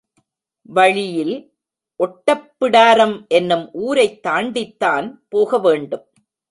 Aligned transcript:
வழியில் 0.61 1.53
ஒட்டப்பிடாரம் 1.99 3.27
என்னும் 3.27 3.69
ஊரைத் 3.73 4.23
தாண்டிதான் 4.23 5.25
போக 5.29 5.57
வேண்டும். 5.57 6.05